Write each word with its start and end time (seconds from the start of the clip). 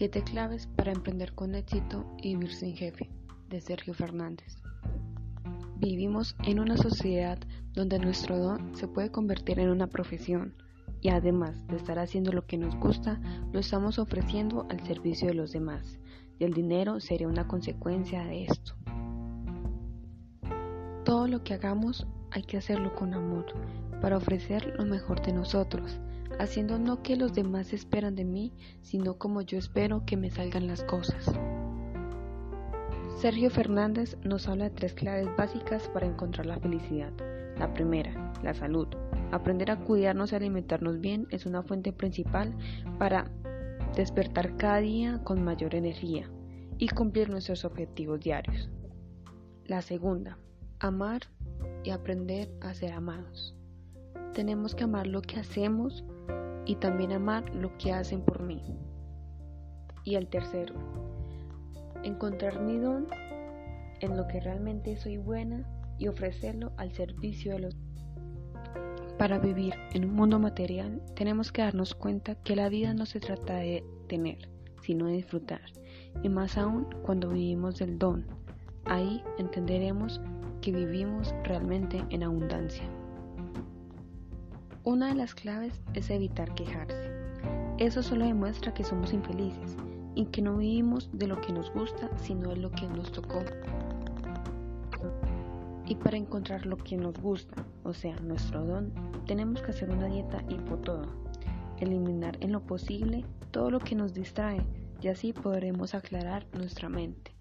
Siete 0.00 0.22
claves 0.22 0.66
para 0.66 0.92
emprender 0.92 1.34
con 1.34 1.54
éxito 1.54 2.06
y 2.22 2.34
vivir 2.34 2.54
sin 2.54 2.74
jefe, 2.74 3.10
de 3.50 3.60
Sergio 3.60 3.92
Fernández. 3.92 4.56
Vivimos 5.76 6.36
en 6.42 6.58
una 6.58 6.78
sociedad 6.78 7.38
donde 7.74 7.98
nuestro 7.98 8.38
don 8.38 8.74
se 8.74 8.88
puede 8.88 9.10
convertir 9.10 9.58
en 9.58 9.68
una 9.68 9.88
profesión 9.88 10.54
y 11.02 11.10
además 11.10 11.66
de 11.66 11.76
estar 11.76 11.98
haciendo 11.98 12.32
lo 12.32 12.46
que 12.46 12.56
nos 12.56 12.74
gusta, 12.76 13.20
lo 13.52 13.60
estamos 13.60 13.98
ofreciendo 13.98 14.66
al 14.70 14.80
servicio 14.86 15.28
de 15.28 15.34
los 15.34 15.52
demás 15.52 16.00
y 16.38 16.44
el 16.44 16.54
dinero 16.54 16.98
sería 16.98 17.28
una 17.28 17.46
consecuencia 17.46 18.24
de 18.24 18.44
esto. 18.44 18.72
Todo 21.04 21.28
lo 21.28 21.44
que 21.44 21.52
hagamos 21.52 22.06
hay 22.30 22.44
que 22.44 22.56
hacerlo 22.56 22.94
con 22.94 23.12
amor, 23.12 23.44
para 24.00 24.16
ofrecer 24.16 24.72
lo 24.78 24.86
mejor 24.86 25.20
de 25.20 25.34
nosotros, 25.34 26.00
haciendo 26.40 26.78
no 26.78 27.02
que 27.02 27.16
los 27.16 27.34
demás 27.34 27.72
esperan 27.74 28.14
de 28.14 28.24
mí, 28.24 28.52
sino 28.80 29.18
como 29.18 29.42
yo 29.42 29.58
espero 29.58 30.04
que 30.06 30.16
me 30.16 30.30
salgan 30.30 30.66
las 30.66 30.82
cosas. 30.84 31.30
Sergio 33.18 33.50
Fernández 33.50 34.16
nos 34.24 34.48
habla 34.48 34.64
de 34.64 34.70
tres 34.70 34.94
claves 34.94 35.28
básicas 35.36 35.88
para 35.88 36.06
encontrar 36.06 36.46
la 36.46 36.58
felicidad. 36.58 37.12
La 37.58 37.74
primera, 37.74 38.32
la 38.42 38.54
salud. 38.54 38.88
Aprender 39.30 39.70
a 39.70 39.78
cuidarnos 39.78 40.32
y 40.32 40.36
alimentarnos 40.36 41.00
bien 41.00 41.26
es 41.30 41.44
una 41.44 41.62
fuente 41.62 41.92
principal 41.92 42.56
para 42.98 43.30
despertar 43.94 44.56
cada 44.56 44.78
día 44.78 45.20
con 45.22 45.44
mayor 45.44 45.74
energía 45.74 46.30
y 46.78 46.88
cumplir 46.88 47.28
nuestros 47.28 47.66
objetivos 47.66 48.20
diarios. 48.20 48.70
La 49.66 49.82
segunda, 49.82 50.38
amar 50.78 51.20
y 51.84 51.90
aprender 51.90 52.50
a 52.62 52.72
ser 52.72 52.92
amados. 52.92 53.59
Tenemos 54.40 54.74
que 54.74 54.84
amar 54.84 55.06
lo 55.06 55.20
que 55.20 55.38
hacemos 55.38 56.02
y 56.64 56.76
también 56.76 57.12
amar 57.12 57.54
lo 57.54 57.76
que 57.76 57.92
hacen 57.92 58.22
por 58.22 58.42
mí. 58.42 58.62
Y 60.02 60.14
el 60.14 60.28
tercero, 60.28 60.76
encontrar 62.04 62.58
mi 62.62 62.78
don 62.78 63.06
en 64.00 64.16
lo 64.16 64.26
que 64.28 64.40
realmente 64.40 64.96
soy 64.96 65.18
buena 65.18 65.68
y 65.98 66.08
ofrecerlo 66.08 66.72
al 66.78 66.90
servicio 66.92 67.52
de 67.52 67.58
los 67.58 67.76
para 69.18 69.38
vivir 69.38 69.74
en 69.92 70.06
un 70.06 70.14
mundo 70.14 70.38
material 70.38 71.02
tenemos 71.14 71.52
que 71.52 71.60
darnos 71.60 71.94
cuenta 71.94 72.34
que 72.36 72.56
la 72.56 72.70
vida 72.70 72.94
no 72.94 73.04
se 73.04 73.20
trata 73.20 73.56
de 73.56 73.84
tener, 74.08 74.48
sino 74.80 75.04
de 75.04 75.16
disfrutar, 75.16 75.60
y 76.22 76.30
más 76.30 76.56
aún 76.56 76.86
cuando 77.02 77.28
vivimos 77.28 77.76
del 77.76 77.98
don. 77.98 78.24
Ahí 78.86 79.22
entenderemos 79.36 80.18
que 80.62 80.72
vivimos 80.72 81.34
realmente 81.44 82.02
en 82.08 82.22
abundancia. 82.22 82.90
Una 84.82 85.08
de 85.08 85.14
las 85.14 85.34
claves 85.34 85.78
es 85.92 86.08
evitar 86.08 86.54
quejarse. 86.54 87.10
Eso 87.76 88.02
solo 88.02 88.24
demuestra 88.24 88.72
que 88.72 88.82
somos 88.82 89.12
infelices 89.12 89.76
y 90.14 90.24
que 90.26 90.40
no 90.40 90.56
vivimos 90.56 91.10
de 91.12 91.26
lo 91.26 91.38
que 91.42 91.52
nos 91.52 91.70
gusta, 91.74 92.08
sino 92.16 92.48
de 92.48 92.56
lo 92.56 92.70
que 92.70 92.86
nos 92.86 93.12
tocó. 93.12 93.40
Y 95.86 95.96
para 95.96 96.16
encontrar 96.16 96.64
lo 96.64 96.78
que 96.78 96.96
nos 96.96 97.18
gusta, 97.20 97.62
o 97.84 97.92
sea, 97.92 98.16
nuestro 98.20 98.64
don, 98.64 98.90
tenemos 99.26 99.60
que 99.60 99.72
hacer 99.72 99.90
una 99.90 100.06
dieta 100.06 100.42
hipotoda, 100.48 101.08
eliminar 101.78 102.38
en 102.40 102.52
lo 102.52 102.60
posible 102.60 103.26
todo 103.50 103.70
lo 103.70 103.80
que 103.80 103.94
nos 103.94 104.14
distrae 104.14 104.62
y 105.02 105.08
así 105.08 105.34
podremos 105.34 105.94
aclarar 105.94 106.46
nuestra 106.54 106.88
mente. 106.88 107.32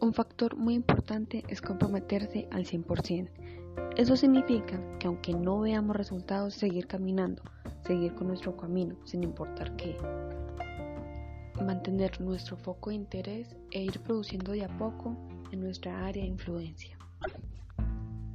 Un 0.00 0.12
factor 0.14 0.56
muy 0.56 0.74
importante 0.74 1.44
es 1.46 1.60
comprometerse 1.60 2.48
al 2.50 2.64
100%. 2.64 3.28
Eso 3.96 4.16
significa 4.16 4.80
que 4.98 5.08
aunque 5.08 5.32
no 5.32 5.60
veamos 5.60 5.96
resultados, 5.96 6.54
seguir 6.54 6.86
caminando, 6.86 7.42
seguir 7.80 8.14
con 8.14 8.28
nuestro 8.28 8.56
camino, 8.56 8.96
sin 9.04 9.24
importar 9.24 9.74
qué. 9.76 9.96
Mantener 11.64 12.20
nuestro 12.20 12.56
foco 12.56 12.90
de 12.90 12.96
interés 12.96 13.56
e 13.72 13.82
ir 13.82 14.00
produciendo 14.00 14.52
de 14.52 14.64
a 14.64 14.78
poco 14.78 15.16
en 15.50 15.60
nuestra 15.60 16.06
área 16.06 16.22
de 16.22 16.28
influencia. 16.28 16.96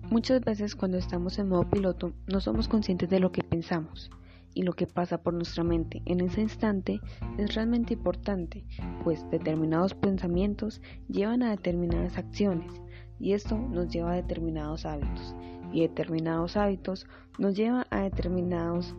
Muchas 0.09 0.41
veces 0.41 0.75
cuando 0.75 0.97
estamos 0.97 1.39
en 1.39 1.49
modo 1.49 1.69
piloto 1.69 2.13
no 2.27 2.41
somos 2.41 2.67
conscientes 2.67 3.09
de 3.09 3.19
lo 3.19 3.31
que 3.31 3.41
pensamos 3.41 4.11
y 4.53 4.63
lo 4.63 4.73
que 4.73 4.85
pasa 4.85 5.23
por 5.23 5.33
nuestra 5.33 5.63
mente 5.63 6.01
en 6.05 6.21
ese 6.21 6.41
instante 6.41 6.99
es 7.37 7.55
realmente 7.55 7.93
importante, 7.93 8.65
pues 9.03 9.25
determinados 9.31 9.93
pensamientos 9.93 10.81
llevan 11.07 11.41
a 11.41 11.51
determinadas 11.51 12.17
acciones 12.17 12.71
y 13.19 13.33
esto 13.33 13.57
nos 13.57 13.89
lleva 13.89 14.13
a 14.13 14.15
determinados 14.15 14.85
hábitos 14.85 15.35
y 15.73 15.81
determinados 15.81 16.55
hábitos 16.55 17.07
nos 17.39 17.55
lleva 17.55 17.87
a 17.89 18.01
determinados 18.01 18.95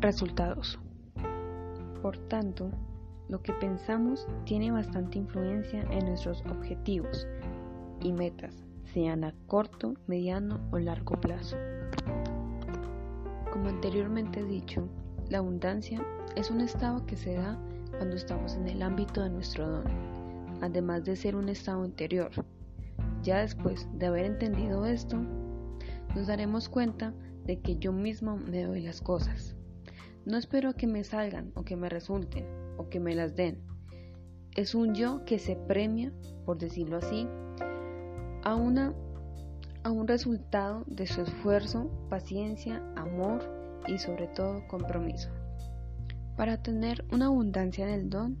resultados. 0.00 0.78
Por 2.02 2.18
tanto, 2.28 2.70
lo 3.28 3.40
que 3.40 3.54
pensamos 3.54 4.26
tiene 4.44 4.70
bastante 4.70 5.18
influencia 5.18 5.82
en 5.90 6.04
nuestros 6.06 6.44
objetivos 6.46 7.26
y 8.02 8.12
metas, 8.12 8.54
sean 8.92 9.24
a 9.24 9.34
corto, 9.46 9.94
mediano 10.06 10.60
o 10.70 10.78
largo 10.78 11.18
plazo. 11.18 11.56
Como 13.50 13.68
anteriormente 13.68 14.40
he 14.40 14.44
dicho, 14.44 14.86
la 15.30 15.38
abundancia 15.38 16.04
es 16.36 16.50
un 16.50 16.60
estado 16.60 17.06
que 17.06 17.16
se 17.16 17.34
da 17.34 17.58
cuando 17.96 18.16
estamos 18.16 18.54
en 18.56 18.68
el 18.68 18.82
ámbito 18.82 19.22
de 19.22 19.30
nuestro 19.30 19.66
don, 19.66 19.84
además 20.60 21.04
de 21.04 21.16
ser 21.16 21.36
un 21.36 21.48
estado 21.48 21.84
interior. 21.86 22.30
Ya 23.24 23.38
después 23.38 23.88
de 23.94 24.06
haber 24.06 24.26
entendido 24.26 24.84
esto, 24.84 25.16
nos 26.14 26.26
daremos 26.26 26.68
cuenta 26.68 27.14
de 27.44 27.58
que 27.58 27.76
yo 27.76 27.90
mismo 27.90 28.36
me 28.36 28.64
doy 28.64 28.82
las 28.82 29.00
cosas. 29.00 29.56
No 30.26 30.36
espero 30.36 30.74
que 30.74 30.86
me 30.86 31.04
salgan 31.04 31.50
o 31.54 31.64
que 31.64 31.74
me 31.74 31.88
resulten 31.88 32.46
o 32.76 32.90
que 32.90 33.00
me 33.00 33.14
las 33.14 33.34
den. 33.34 33.62
Es 34.54 34.74
un 34.74 34.94
yo 34.94 35.24
que 35.24 35.38
se 35.38 35.56
premia, 35.56 36.12
por 36.44 36.58
decirlo 36.58 36.98
así, 36.98 37.26
a 38.42 38.54
una 38.54 38.94
a 39.84 39.90
un 39.90 40.08
resultado 40.08 40.84
de 40.86 41.06
su 41.06 41.22
esfuerzo, 41.22 41.90
paciencia, 42.08 42.82
amor 42.96 43.42
y 43.86 43.98
sobre 43.98 44.28
todo 44.28 44.66
compromiso. 44.68 45.30
Para 46.36 46.62
tener 46.62 47.04
una 47.10 47.26
abundancia 47.26 47.86
en 47.86 47.94
el 47.94 48.10
don 48.10 48.38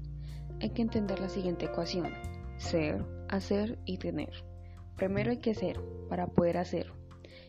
hay 0.60 0.70
que 0.70 0.82
entender 0.82 1.20
la 1.20 1.28
siguiente 1.28 1.66
ecuación. 1.66 2.08
Ser, 2.56 3.04
hacer 3.28 3.78
y 3.84 3.98
tener. 3.98 4.53
Primero 4.96 5.30
hay 5.30 5.38
que 5.38 5.54
ser 5.54 5.80
para 6.08 6.26
poder 6.26 6.58
hacer 6.58 6.92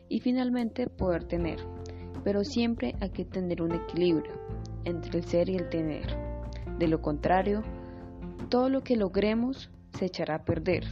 y 0.10 0.20
finalmente 0.20 0.88
poder 0.88 1.26
tener. 1.26 1.60
Pero 2.24 2.44
siempre 2.44 2.96
hay 3.02 3.12
que 3.12 3.26
tener 3.26 3.62
un 3.62 3.74
equilibrio 3.74 4.34
entre 4.84 5.20
el 5.20 5.26
ser 5.26 5.50
y 5.50 5.56
el 5.56 5.70
tener. 5.70 6.08
De 6.80 6.88
lo 6.88 7.02
contrario, 7.02 7.62
todo 8.50 8.70
lo 8.70 8.82
que 8.82 8.96
logremos 8.96 9.70
se 9.98 10.06
echará 10.06 10.36
a 10.36 10.46
perder, 10.46 10.86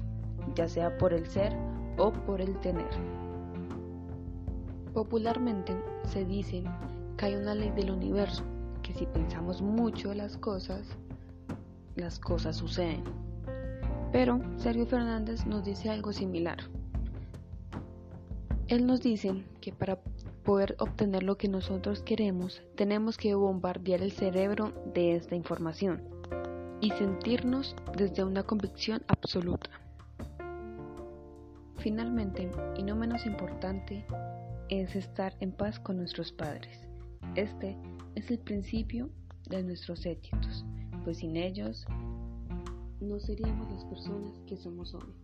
ya 0.56 0.68
sea 0.68 0.98
por 0.98 1.14
el 1.14 1.26
ser 1.28 1.54
o 1.98 2.12
por 2.12 2.42
el 2.42 2.60
tener. 2.60 2.90
Popularmente 4.94 5.76
se 6.06 6.24
dice 6.24 6.64
que 7.18 7.26
hay 7.26 7.36
una 7.36 7.56
ley 7.56 7.72
del 7.72 7.92
universo, 7.92 8.44
que 8.84 8.94
si 8.94 9.06
pensamos 9.08 9.62
mucho 9.62 10.14
las 10.14 10.38
cosas, 10.38 10.98
las 11.96 12.20
cosas 12.20 12.58
suceden. 12.58 13.04
Pero 14.14 14.40
Sergio 14.58 14.86
Fernández 14.86 15.48
nos 15.48 15.66
dice 15.66 15.90
algo 15.90 16.14
similar. 16.14 16.60
Él 18.68 18.86
nos 18.86 19.02
dice 19.02 19.44
que 19.60 19.74
para 19.74 20.00
poder 20.46 20.76
obtener 20.78 21.24
lo 21.24 21.36
que 21.36 21.48
nosotros 21.48 22.04
queremos, 22.04 22.62
tenemos 22.76 23.18
que 23.18 23.34
bombardear 23.34 24.04
el 24.04 24.12
cerebro 24.12 24.72
de 24.94 25.16
esta 25.16 25.36
información 25.36 26.04
y 26.80 26.92
sentirnos 26.92 27.76
desde 27.98 28.24
una 28.24 28.44
convicción 28.44 29.02
absoluta. 29.08 29.72
Finalmente, 31.78 32.52
y 32.78 32.84
no 32.84 32.96
menos 32.96 33.26
importante, 33.26 34.06
es 34.70 34.96
estar 34.96 35.36
en 35.40 35.52
paz 35.52 35.80
con 35.80 35.98
nuestros 35.98 36.32
padres. 36.32 36.88
Este 37.34 37.76
es 38.14 38.30
el 38.30 38.38
principio 38.38 39.10
de 39.50 39.64
nuestros 39.64 40.06
éxitos, 40.06 40.66
pues 41.04 41.18
sin 41.18 41.36
ellos 41.36 41.86
no 43.04 43.20
seríamos 43.20 43.70
las 43.72 43.86
personas 43.86 44.40
que 44.48 44.58
somos 44.58 44.94
hoy. 44.94 45.23